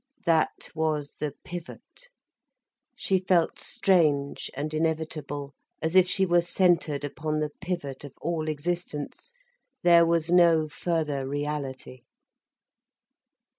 That 0.25 0.69
was 0.73 1.17
the 1.17 1.35
pivot. 1.43 2.09
She 2.97 3.19
felt 3.19 3.59
strange 3.59 4.49
and 4.55 4.73
inevitable, 4.73 5.53
as 5.79 5.95
if 5.95 6.07
she 6.07 6.25
were 6.25 6.41
centred 6.41 7.03
upon 7.03 7.37
the 7.37 7.51
pivot 7.61 8.03
of 8.03 8.15
all 8.19 8.47
existence, 8.47 9.31
there 9.83 10.07
was 10.07 10.31
no 10.31 10.67
further 10.67 11.27
reality. 11.27 12.01